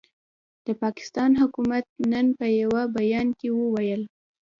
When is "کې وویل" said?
3.39-4.01